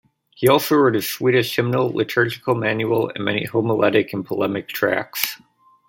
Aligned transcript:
He 0.31 0.47
also 0.47 0.77
wrote 0.77 0.95
a 0.95 1.01
Swedish 1.03 1.55
hymnal, 1.55 1.91
liturgical 1.91 2.55
manual 2.55 3.11
and 3.13 3.23
many 3.23 3.45
homiletic 3.45 4.11
and 4.13 4.25
polemic 4.25 4.67
tracts. 4.67 5.37